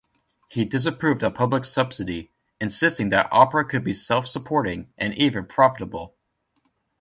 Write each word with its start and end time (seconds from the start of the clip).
He 0.49 0.65
disapproved 0.65 1.21
of 1.21 1.35
public 1.35 1.63
subsidy, 1.63 2.31
insisting 2.59 3.09
that 3.09 3.29
opera 3.31 3.63
could 3.63 3.83
be 3.83 3.93
self-supporting 3.93 4.91
and 4.97 5.13
even 5.13 5.45
profitable. 5.45 6.15